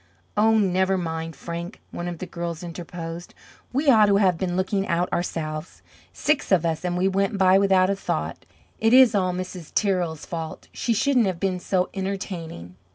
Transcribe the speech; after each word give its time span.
"Oh, 0.35 0.57
never 0.57 0.97
mind, 0.97 1.35
Frank!" 1.35 1.79
one 1.91 2.07
of 2.07 2.17
the 2.17 2.25
girls 2.25 2.63
interposed. 2.63 3.35
"We 3.71 3.87
ought 3.87 4.07
to 4.07 4.15
have 4.17 4.35
been 4.35 4.57
looking 4.57 4.87
out 4.87 5.13
ourselves! 5.13 5.83
Six 6.11 6.51
of 6.51 6.65
us, 6.65 6.83
and 6.83 6.97
we 6.97 7.07
went 7.07 7.37
by 7.37 7.59
without 7.59 7.91
a 7.91 7.95
thought! 7.95 8.43
It 8.79 8.93
is 8.95 9.13
all 9.13 9.31
Mrs. 9.31 9.71
Tirrell's 9.75 10.25
fault! 10.25 10.69
She 10.71 10.95
shouldn't 10.95 11.27
have 11.27 11.39
been 11.39 11.59
so 11.59 11.89
entertaining!" 11.93 12.77